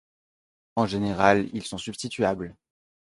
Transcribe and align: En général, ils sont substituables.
En 0.77 0.87
général, 0.87 1.47
ils 1.53 1.61
sont 1.63 1.77
substituables. 1.77 2.57